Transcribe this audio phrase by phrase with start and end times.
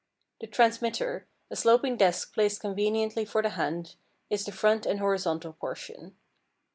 [0.39, 3.97] The transmitter, a sloping desk placed conveniently for the hand,
[4.31, 6.15] is the front and horizontal portion.